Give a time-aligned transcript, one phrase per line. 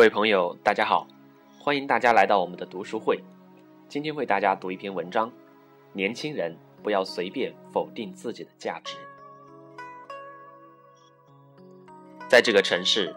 [0.00, 1.06] 各位朋友，大家好，
[1.58, 3.22] 欢迎大家来到我们的读书会。
[3.86, 5.30] 今天为大家读一篇文章：
[5.92, 8.96] 年轻人不要随便否定自己的价值。
[12.30, 13.14] 在这个城市，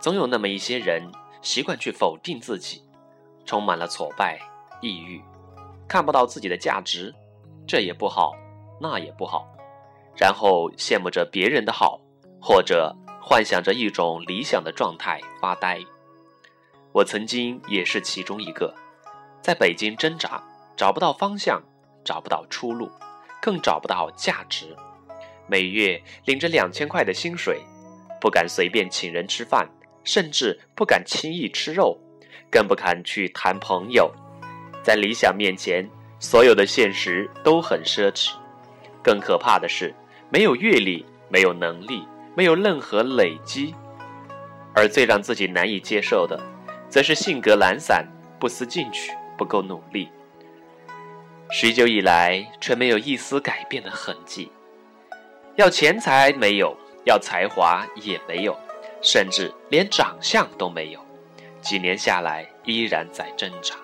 [0.00, 1.00] 总有那么一些人
[1.42, 2.82] 习惯去否定自己，
[3.44, 4.40] 充满了挫败、
[4.82, 5.22] 抑郁，
[5.86, 7.14] 看不到自己的价值，
[7.68, 8.32] 这也不好，
[8.80, 9.46] 那也不好，
[10.16, 12.00] 然后羡慕着别人的好，
[12.42, 15.80] 或者幻想着一种理想的状态发呆。
[16.96, 18.74] 我曾经也是其中一个，
[19.42, 20.42] 在北京挣扎，
[20.74, 21.62] 找不到方向，
[22.02, 22.90] 找不到出路，
[23.42, 24.74] 更找不到价值。
[25.46, 27.60] 每月领着两千块的薪水，
[28.18, 29.68] 不敢随便请人吃饭，
[30.04, 32.00] 甚至不敢轻易吃肉，
[32.50, 34.10] 更不敢去谈朋友。
[34.82, 35.86] 在理想面前，
[36.18, 38.32] 所有的现实都很奢侈。
[39.02, 39.94] 更可怕的是，
[40.30, 43.74] 没有阅历，没有能力，没有任何累积。
[44.74, 46.40] 而最让自己难以接受的。
[46.96, 48.08] 则是性格懒散、
[48.40, 50.08] 不思进取、不够努力，
[51.50, 54.50] 许久以来却没有一丝改变的痕迹。
[55.56, 56.74] 要钱财没有，
[57.04, 58.58] 要才华也没有，
[59.02, 61.00] 甚至连长相都没有。
[61.60, 63.74] 几年下来，依然在挣扎，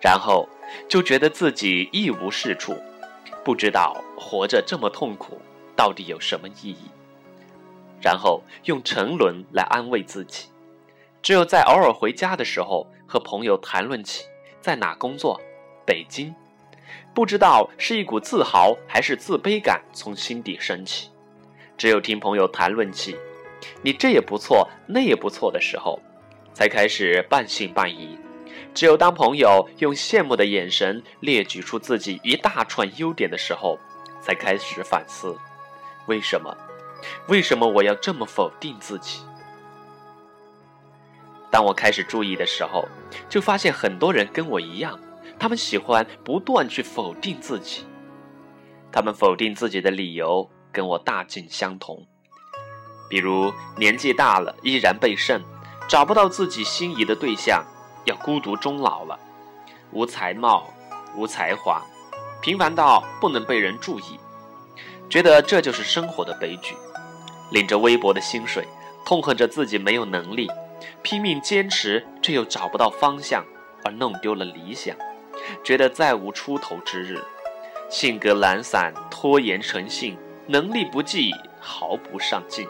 [0.00, 0.48] 然后
[0.88, 2.80] 就觉得自己一无是处，
[3.44, 5.40] 不知道活着这么痛苦
[5.74, 6.88] 到底有什么意义，
[8.00, 10.44] 然后用沉沦来安慰自己。
[11.22, 14.24] 只有在偶尔回家的时候，和朋友谈论起
[14.60, 15.40] 在哪工作，
[15.84, 16.34] 北京，
[17.14, 21.10] 不知道是一股自豪还是自卑感从心底升起。
[21.76, 23.16] 只有听朋友谈论起
[23.82, 26.00] 你这也不错那也不错的时候，
[26.54, 28.18] 才开始半信半疑。
[28.74, 33.78] 只有当朋友用羡慕的眼神列举出自己一大串优点的时候，
[34.20, 35.36] 才开始反思：
[36.06, 36.56] 为什么？
[37.28, 39.20] 为什么我要这么否定自己？
[41.50, 42.86] 当我开始注意的时候，
[43.28, 44.98] 就发现很多人跟我一样，
[45.38, 47.84] 他们喜欢不断去否定自己。
[48.92, 52.06] 他们否定自己的理由跟我大径相同，
[53.08, 55.42] 比如年纪大了依然被剩，
[55.88, 57.64] 找不到自己心仪的对象，
[58.04, 59.18] 要孤独终老了，
[59.92, 60.68] 无才貌，
[61.14, 61.82] 无才华，
[62.40, 64.18] 平凡到不能被人注意，
[65.08, 66.74] 觉得这就是生活的悲剧。
[67.50, 68.66] 领着微薄的薪水，
[69.06, 70.50] 痛恨着自己没有能力。
[71.02, 73.44] 拼命坚持，却又找不到方向，
[73.84, 74.96] 而弄丢了理想，
[75.64, 77.22] 觉得再无出头之日。
[77.88, 80.16] 性格懒散，拖延成性，
[80.46, 82.68] 能力不济，毫不上进，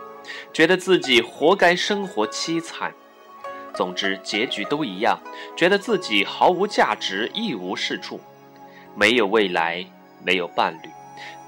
[0.52, 2.92] 觉得自己活该生活凄惨。
[3.74, 5.18] 总之，结局都一样，
[5.56, 8.20] 觉得自己毫无价值，一无是处，
[8.94, 9.84] 没有未来，
[10.24, 10.88] 没有伴侣，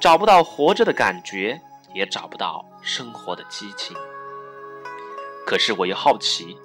[0.01, 1.61] 找不到活着的感觉，
[1.93, 3.97] 也找不到生活的激情。
[5.51, 6.57] 可是我又好奇，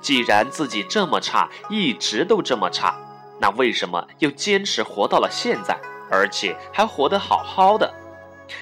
[0.00, 2.92] 既然自己这么差，一直都这么差，
[3.38, 5.78] 那为什么又坚持活到了现在，
[6.10, 7.94] 而且还活得好好的？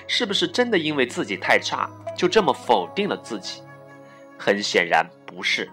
[0.06, 3.62] 是不是真的因为自己太差，就这么否定了自己？
[4.38, 5.66] 很显然不是。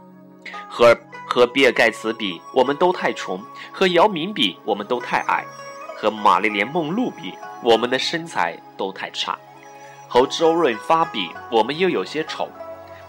[0.70, 0.98] 和
[1.28, 3.38] 和比尔盖茨比，我们都太穷；
[3.74, 5.44] 和姚明比，我们都太矮；
[5.98, 9.38] 和玛丽莲梦露比，我们的身材都太差；
[10.08, 12.48] 和周润发比，我们又有些丑。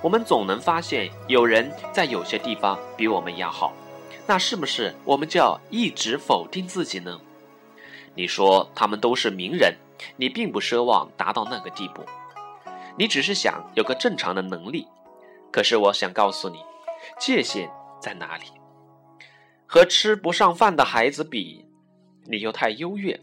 [0.00, 3.72] 我们总能发现有人在有些地方比我们要好，
[4.26, 7.20] 那是不是我们就要一直否定自己呢？
[8.14, 9.74] 你说他们都是名人，
[10.16, 12.04] 你并不奢望达到那个地步，
[12.96, 14.86] 你只是想有个正常的能力。
[15.50, 16.58] 可是我想告诉你，
[17.18, 17.68] 界限
[18.00, 18.44] 在哪里？
[19.66, 21.64] 和吃不上饭的孩子比，
[22.26, 23.18] 你又太优越；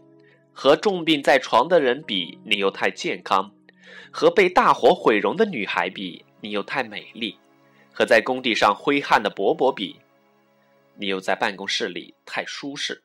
[0.52, 3.50] 和重病在床的人比，你又太健康；
[4.10, 6.25] 和被大火毁容的女孩比。
[6.40, 7.38] 你又太美丽，
[7.92, 10.00] 和在工地上挥汗的伯伯比，
[10.94, 13.04] 你又在办公室里太舒适。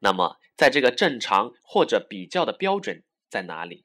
[0.00, 3.84] 那么，在这个正常或者比较的标准在哪里？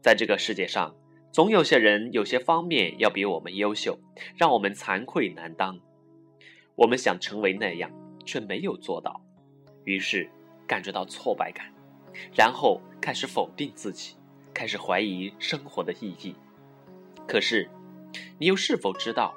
[0.00, 0.96] 在这个世界上，
[1.32, 3.98] 总有些人有些方面要比我们优秀，
[4.36, 5.78] 让我们惭愧难当。
[6.76, 7.90] 我们想成为那样，
[8.24, 9.20] 却没有做到，
[9.84, 10.30] 于是
[10.66, 11.72] 感觉到挫败感，
[12.32, 14.16] 然后开始否定自己，
[14.54, 16.34] 开始怀疑生活的意义。
[17.26, 17.68] 可是。
[18.38, 19.34] 你又是否知道，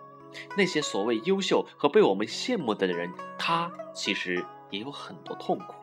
[0.56, 5.74] 那些所谓优秀和被我们羡慕的人，他其实也有很多痛苦。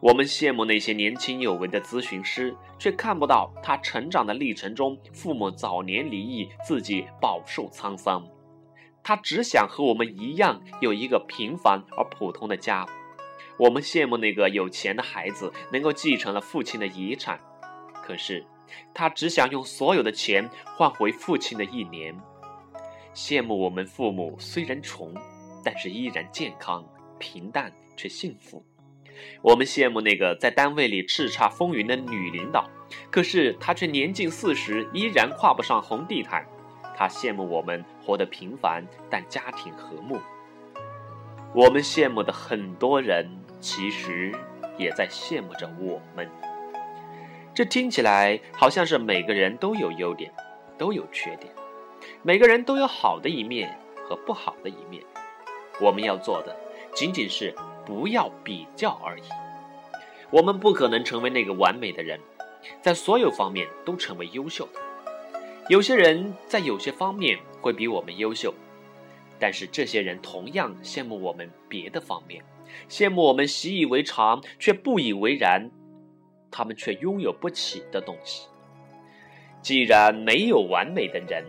[0.00, 8.26] 我们羡慕那些年轻有为的咨询师，却看不到他成长的历程中，父母早年离异，自己饱受沧桑。
[9.02, 12.86] 他只想和我们一样，有一个平凡而普通的家。
[13.58, 17.38] 我们羡慕那个有钱的孩子，能够继承了父亲的遗产。
[18.02, 18.46] 可是。
[18.94, 22.14] 他只想用所有的钱换回父亲的一年。
[23.14, 25.12] 羡慕我们父母虽然穷，
[25.64, 26.84] 但是依然健康、
[27.18, 28.64] 平淡却幸福。
[29.42, 32.68] 我们羡慕那个在单位里叱咤风云的女领导，
[33.10, 36.46] 可是她却年近四十，依然跨不上红地毯。
[36.96, 40.18] 她羡慕我们活得平凡，但家庭和睦。
[41.52, 43.28] 我们羡慕的很多人，
[43.60, 44.32] 其实
[44.78, 46.30] 也在羡慕着我们。
[47.52, 50.32] 这听起来好像是每个人都有优点，
[50.78, 51.52] 都有缺点，
[52.22, 53.76] 每个人都有好的一面
[54.08, 55.02] 和不好的一面。
[55.80, 56.56] 我们要做的
[56.94, 57.54] 仅仅是
[57.84, 59.22] 不要比较而已。
[60.30, 62.20] 我们不可能成为那个完美的人，
[62.80, 64.80] 在所有方面都成为优秀的。
[65.68, 68.54] 有些人在有些方面会比我们优秀。
[69.40, 72.44] 但是这些人同样羡慕我们别的方面，
[72.90, 75.70] 羡慕我们习以为常却不以为然，
[76.50, 78.48] 他们却拥有不起的东西。
[79.62, 81.44] 既然没有完美的人，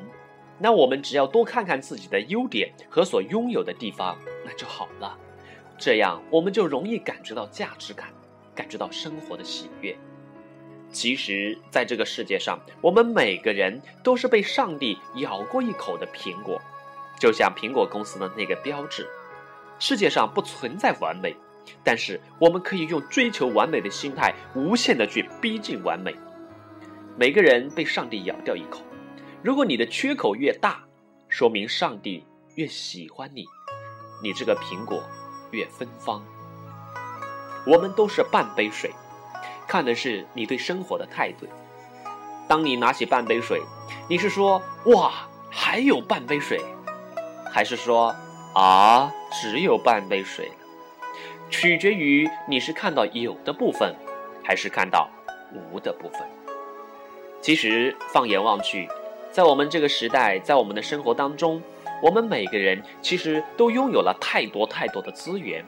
[0.59, 5.17] 那我们只要多看看自己的优点和所拥有的地方，那就好了。
[5.77, 8.09] 这样我们就容易感觉到价值感，
[8.53, 9.97] 感觉到生活的喜悦。
[10.91, 16.61] 其实，在这个世界上，我们每个人都是被上帝咬过一口的苹果。
[17.17, 19.07] 就像苹果公司的那个标志，
[19.79, 21.35] 世界上不存在完美，
[21.83, 26.15] 但是我们可以用追求完美的心态，无限的去逼近完美。
[27.17, 28.81] 每个人被上帝咬掉一口，
[29.41, 30.83] 如果你的缺口越大，
[31.27, 32.25] 说明上帝
[32.55, 33.45] 越喜欢你，
[34.23, 35.03] 你这个苹果
[35.51, 36.23] 越芬芳。
[37.65, 38.91] 我们都是半杯水，
[39.67, 41.47] 看的是你对生活的态度。
[42.47, 43.61] 当你拿起半杯水，
[44.09, 45.11] 你是说哇，
[45.49, 46.59] 还有半杯水。
[47.53, 48.15] 还是说，
[48.53, 50.49] 啊，只有半杯水，
[51.51, 53.93] 取决于你是看到有的部分，
[54.43, 55.07] 还是看到
[55.53, 56.21] 无的部分。
[57.41, 58.87] 其实，放眼望去，
[59.31, 61.61] 在我们这个时代，在我们的生活当中，
[62.01, 65.63] 我们每个人其实都拥有了太多太多的资源，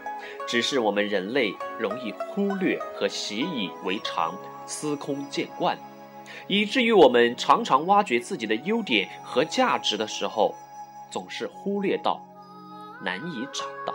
[0.48, 4.36] 只是我们人类容易忽略和习以为常、
[4.66, 5.78] 司空见惯，
[6.48, 10.56] 以至于我们常常挖掘自己的优点和价值的时候。
[11.12, 12.20] 总是忽略到，
[13.04, 13.94] 难以找到。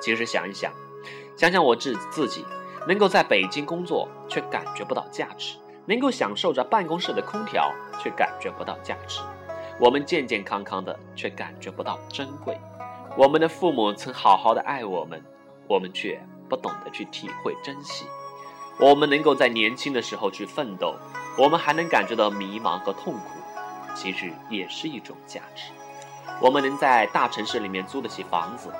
[0.00, 0.72] 其实想一想，
[1.36, 2.44] 想想我自自己，
[2.86, 5.56] 能够在北京工作却感觉不到价值，
[5.86, 7.70] 能够享受着办公室的空调
[8.02, 9.20] 却感觉不到价值，
[9.78, 12.56] 我们健健康康的却感觉不到珍贵。
[13.16, 15.22] 我们的父母曾好好的爱我们，
[15.68, 18.06] 我们却不懂得去体会珍惜。
[18.78, 20.94] 我们能够在年轻的时候去奋斗，
[21.36, 23.38] 我们还能感觉到迷茫和痛苦，
[23.94, 25.64] 其实也是一种价值。
[26.40, 28.72] 我们能在大城市里面租得起房子，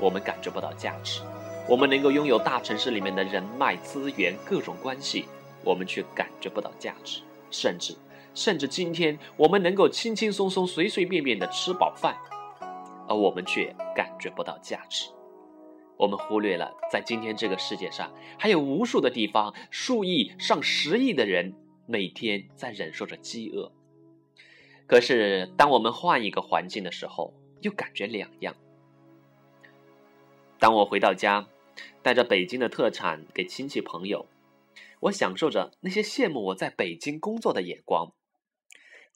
[0.00, 1.22] 我们感觉不到价值；
[1.68, 5.26] 我们能够拥有大城市里面的人脉资源、各种关系，
[5.64, 7.20] 我们却感觉不到价值。
[7.50, 7.94] 甚至，
[8.34, 12.16] 甚至今天我们能够轻轻松松、随随便便的吃饱饭，
[13.08, 15.10] 而我们却感觉不到价值。
[15.98, 21.54] 我们忽略了，在今天这个世界上，还有无数的地方，数亿、上十亿的人
[21.86, 23.70] 每天在忍受着饥饿。
[24.86, 28.54] 可是，当我们换一个环境的时候，又感觉两样。
[30.62, 31.48] 当我回到家，
[32.04, 34.28] 带着北京的特产给亲戚朋友，
[35.00, 38.12] 我享受着那些羡慕我在北京工作的眼光；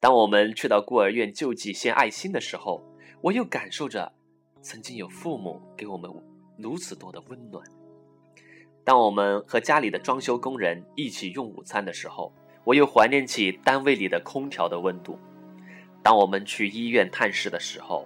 [0.00, 2.82] 当我们去到孤儿院救济献爱心的时候，
[3.20, 4.12] 我又感受着
[4.60, 6.10] 曾经有父母给我们
[6.58, 7.62] 如此多的温暖；
[8.82, 12.32] 当我们和家里的装修工人一起用午餐的时候，
[12.64, 15.16] 我又怀念起单位里的空调的温度。
[16.02, 18.04] 当我们去医院探视的时候，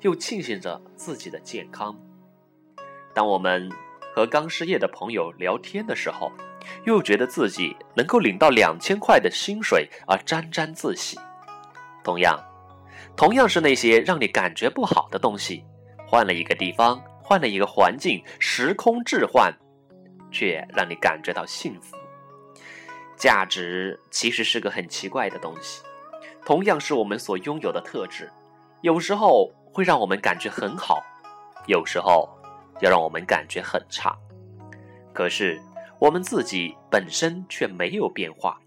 [0.00, 1.94] 又庆幸着自己的健康；
[3.14, 3.70] 当我们
[4.14, 6.30] 和刚失业的朋友聊天的时候，
[6.84, 11.18] 又觉得自己能够领到两千块的薪水而沾沾自喜。
[12.04, 12.38] 同样，
[13.16, 15.64] 同样是那些让你感觉不好的东西，
[16.06, 19.52] 换了一个地方，换了一个环境，时空置换，
[20.30, 21.96] 却让你感觉到幸福。
[23.16, 25.82] 价值其实是个很奇怪的东西。
[26.46, 28.30] 同样是我们所拥有的特质，
[28.80, 31.02] 有时候会让我们感觉很好，
[31.66, 32.26] 有时候
[32.80, 34.16] 要让我们感觉很差。
[35.12, 35.60] 可是
[35.98, 38.60] 我们自己本身却没有变化，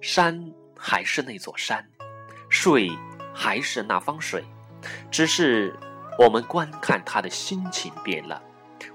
[0.00, 1.88] 山还是那座山，
[2.48, 2.90] 水
[3.34, 4.44] 还是那方水，
[5.10, 5.74] 只是
[6.18, 8.42] 我们观看它的心情变了，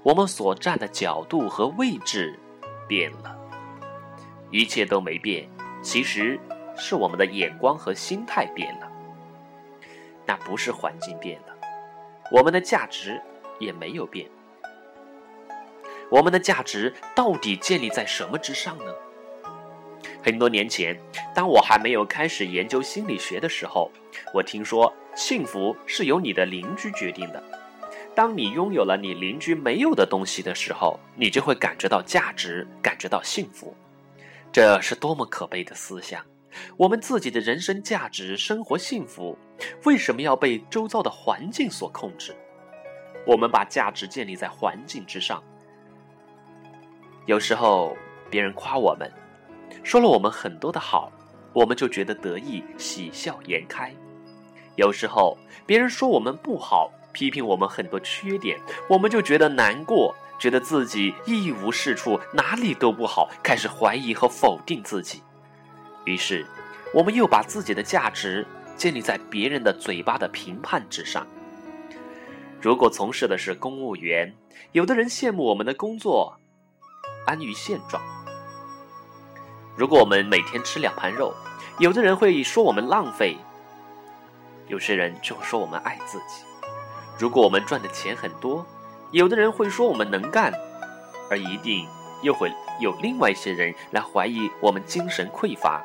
[0.02, 2.38] 我们所站的角度和位置
[2.88, 3.38] 变了，
[4.50, 5.48] 一切都没变。
[5.82, 6.38] 其实。
[6.78, 8.86] 是我们的眼光和心态变了，
[10.26, 11.56] 那不是环境变了，
[12.30, 13.18] 我们的价值
[13.58, 14.28] 也没有变。
[16.10, 18.94] 我们的价值到底建立在什么之上呢？
[20.22, 20.98] 很多年前，
[21.34, 23.90] 当我还没有开始研究心理学的时候，
[24.32, 27.42] 我听说幸福是由你的邻居决定的。
[28.14, 33.76] 当你拥有了你邻居没有的东西的时候，你就会感觉到价值，感觉到幸福。
[34.52, 36.24] 这是多么可悲的思想！
[36.76, 39.36] 我们自己的人生价值、生活幸福，
[39.84, 42.34] 为什么要被周遭的环境所控制？
[43.26, 45.42] 我们把价值建立在环境之上。
[47.26, 47.96] 有时候
[48.30, 49.12] 别人夸我们，
[49.82, 51.12] 说了我们很多的好，
[51.52, 53.90] 我们就觉得得意，喜笑颜开；
[54.76, 56.90] 有时候别人说我们不好。
[57.12, 65.22] 批评我们很多缺点，我们就觉得难过，觉得自己一无是处，哪里都不好，开始怀疑和否定自己。
[66.04, 66.46] 于是，
[66.92, 71.26] 我们又把自己的价值建立在别人的嘴巴的评判之上。
[72.60, 74.30] 如果从事的是公务员，
[74.72, 76.38] 有的人羡慕我们的工作
[77.26, 78.00] 安于现状；
[79.76, 81.34] 如果我们每天吃两盘肉，
[81.78, 83.36] 有的人会说我们浪费，
[84.68, 86.44] 有些人就会说我们爱自己。
[87.18, 88.64] 如果我们赚的钱很多，
[89.10, 90.52] 有的人会说我们能干，
[91.28, 91.86] 而一定
[92.22, 95.82] 又会有另外一些人来怀疑我们精神匮乏。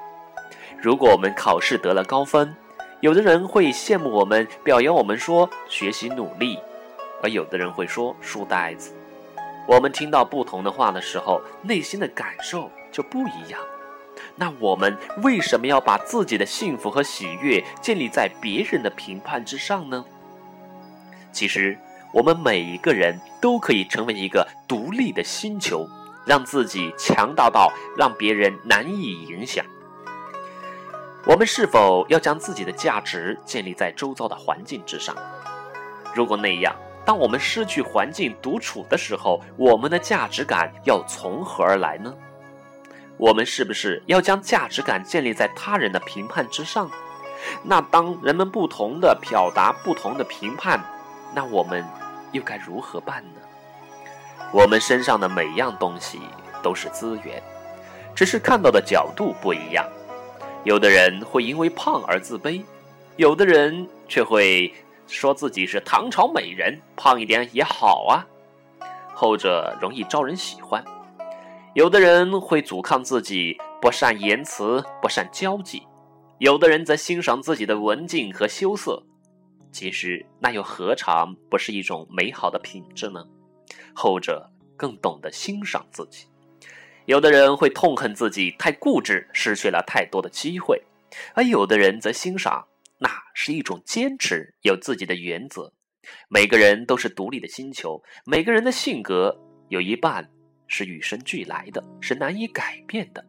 [0.80, 2.56] 如果我们考试得了高分，
[3.00, 6.60] 有的人会羡慕我们，表扬我们说学习努力，
[7.24, 8.94] 而有的人会说书呆子。
[9.68, 13.60] 我们听到不同的话的时候，内心的感受就不一样。
[14.36, 20.04] 那我们为什么要把自己的幸福和喜悦建立在别人的评判之上呢？
[21.32, 21.78] 其实，
[22.14, 25.88] 我们每一个人都可以成为一个独立的星球，
[26.26, 29.66] 让自己强大到让别人难以影响。
[31.26, 35.16] 我们是否要将自己的价值建立在周遭的环境之上？
[36.14, 42.14] 如果那样，当我们失去环境独处的时候，我们的价值感要从何而来呢？
[43.18, 46.90] 我们是不是要将价值感建立在他人的评判之上？
[47.64, 50.80] 那当人们不同的表达不同的评判，
[51.34, 51.84] 那我们
[52.32, 53.42] 又该如何办呢？
[54.52, 56.20] 我们身上的每样东西
[56.62, 57.42] 都是资源，
[58.14, 59.86] 只是看到的角度不一样。
[60.64, 62.62] 有的人会因为胖而自卑，
[63.16, 64.72] 有的人却会
[65.12, 68.26] 说自己是唐朝美人，胖一点也好啊。
[69.14, 70.84] 后者容易招人喜欢。
[71.74, 75.88] 有的人会阻抗自己不善言辞、不善交际，
[76.40, 79.04] 有的人则欣赏自己的文静和羞涩。
[79.72, 83.24] 其实，那又何尝不是一种美好的品质呢？
[83.94, 86.26] 后者更懂得欣赏自己。
[87.06, 90.78] 有的人会痛恨自己太固执，失去了太多的机会；
[91.34, 92.66] 而有的人则欣赏，
[93.02, 95.74] 那是一种坚持，有自己的原则。
[96.30, 100.30] 每个人都是独立的星球，每个人的性格有一半
[100.68, 103.26] 是与生俱来的，是难以改变的。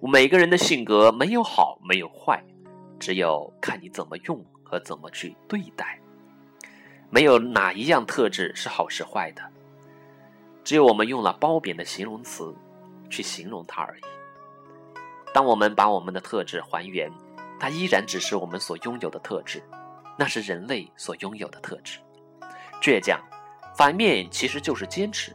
[0.00, 2.44] 每个人的性格没有好，没有坏，
[3.00, 4.44] 只有看你怎么用。
[4.66, 6.00] 和怎么去对待，
[7.10, 9.42] 没有哪一样特质是好是坏的，
[10.64, 12.52] 只有我们用了褒贬的形容词
[13.10, 14.02] 去形容它而已。
[15.34, 17.12] 当我们把我们的特质还原，
[17.64, 19.62] 它依然只是我们所拥有的特质，
[20.18, 21.98] 那是人类所拥有的特质。
[22.78, 23.18] 倔强，
[23.74, 25.32] 反面其实就是坚持；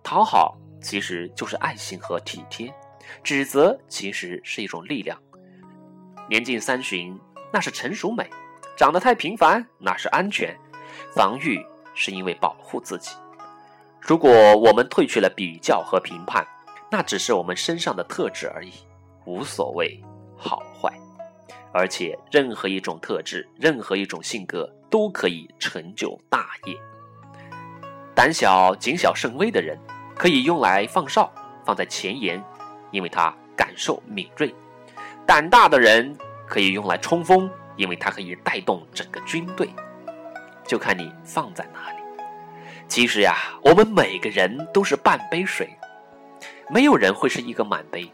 [0.00, 2.72] 讨好，其实就是爱心和体贴；
[3.24, 5.20] 指责，其实是一种力量。
[6.30, 7.18] 年近三旬，
[7.52, 8.30] 那是成熟美。
[8.76, 10.54] 长得太平凡，那是安全；
[11.12, 11.60] 防御
[11.96, 13.16] 是因为保护自己。
[13.98, 16.46] 如果我们褪去了比较和评判，
[16.88, 18.70] 那只是我们身上的特质而已，
[19.26, 20.00] 无所谓
[20.36, 20.62] 好。
[21.72, 26.76] 而且，任何一种特质，任何一种性格，都可以成就大业。
[28.14, 29.78] 胆小、谨小慎微的人，
[30.14, 31.32] 可以用来放哨，
[31.64, 32.42] 放在前沿，
[32.90, 34.48] 因为他感受敏锐；
[35.26, 37.50] 胆大的人可以用来冲锋。
[37.74, 39.66] 因为他可以带动整个军队，
[40.66, 41.96] 就看你放在哪里。
[42.86, 45.74] 其实呀，我们每个人都是半杯水，
[46.68, 48.12] 没有人会是一个满杯。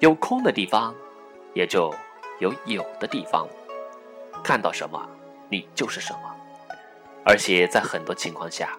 [0.00, 0.94] 有空的地方，
[1.52, 1.94] 也就
[2.40, 3.46] 有有的地方。
[4.42, 5.08] 看到什么，
[5.48, 6.20] 你就是什么。
[7.24, 8.78] 而且在很多情况下，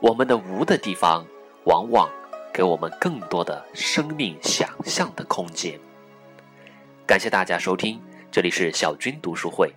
[0.00, 1.26] 我们的无的地方，
[1.64, 2.08] 往往
[2.52, 5.78] 给我们更多的生命想象的空间。
[7.06, 8.00] 感谢大家收听。
[8.30, 9.72] 这里是小军读书会，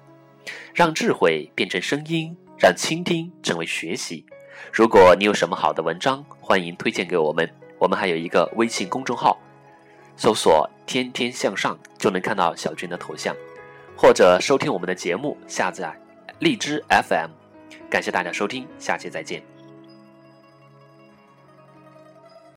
[0.73, 4.25] 让智慧变成声音，让倾听成为学习。
[4.71, 7.47] 如果你有什么好的文章，欢迎推荐给我们。
[7.77, 9.37] 我们还有一个微信公众号，
[10.17, 13.35] 搜索“天天向上”就能看到小军的头像，
[13.95, 15.95] 或者收听我们的节目，下载
[16.39, 17.29] 荔枝 FM。
[17.89, 19.56] 感谢大家收听，下期再见。